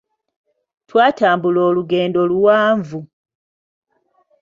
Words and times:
Twatambula 0.89 1.59
olugendo 1.69 2.19
luwanvu. 2.31 2.99